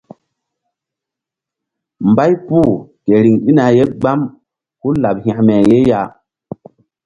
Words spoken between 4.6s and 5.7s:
hul laɓ hekme